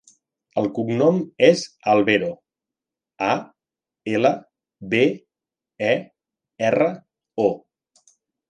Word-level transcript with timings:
El 0.59 0.67
cognom 0.77 1.19
és 1.47 1.65
Albero: 1.93 2.29
a, 3.27 3.35
ela, 4.15 4.33
be, 4.95 5.05
e, 5.93 5.95
erra, 6.71 6.91
o. 7.49 7.51